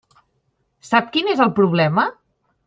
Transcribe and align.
Sap 0.89 1.11
quin 1.17 1.29
és 1.35 1.45
el 1.47 1.53
problema? 1.61 2.09